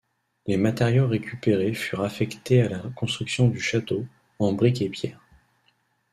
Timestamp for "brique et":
4.51-4.89